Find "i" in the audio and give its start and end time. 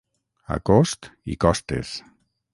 1.35-1.39